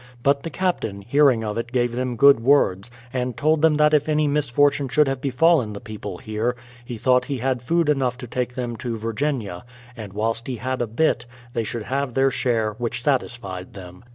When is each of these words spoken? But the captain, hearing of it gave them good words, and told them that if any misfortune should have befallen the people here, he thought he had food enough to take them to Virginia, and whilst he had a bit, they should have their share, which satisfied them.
But 0.23 0.41
the 0.41 0.49
captain, 0.49 1.03
hearing 1.03 1.43
of 1.43 1.59
it 1.59 1.71
gave 1.71 1.91
them 1.91 2.15
good 2.15 2.39
words, 2.39 2.89
and 3.13 3.37
told 3.37 3.61
them 3.61 3.75
that 3.75 3.93
if 3.93 4.09
any 4.09 4.27
misfortune 4.27 4.87
should 4.89 5.07
have 5.07 5.21
befallen 5.21 5.73
the 5.73 5.79
people 5.79 6.17
here, 6.17 6.55
he 6.83 6.97
thought 6.97 7.25
he 7.25 7.37
had 7.37 7.61
food 7.61 7.87
enough 7.87 8.17
to 8.17 8.27
take 8.27 8.55
them 8.55 8.75
to 8.77 8.97
Virginia, 8.97 9.63
and 9.95 10.13
whilst 10.13 10.47
he 10.47 10.55
had 10.55 10.81
a 10.81 10.87
bit, 10.87 11.27
they 11.53 11.63
should 11.63 11.83
have 11.83 12.15
their 12.15 12.31
share, 12.31 12.73
which 12.79 13.03
satisfied 13.03 13.75
them. 13.75 14.03